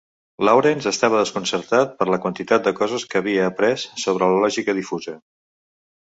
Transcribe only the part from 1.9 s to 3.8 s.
per la quantitat de coses que havia après